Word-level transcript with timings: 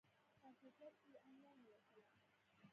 کمپیوټر 0.41 0.91
کې 1.01 1.07
یې 1.13 1.19
انلاین 1.27 1.61
وتله. 1.69 2.03